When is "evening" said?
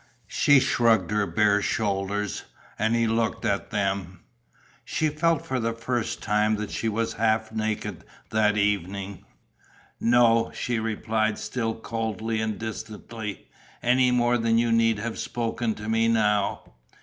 8.57-9.25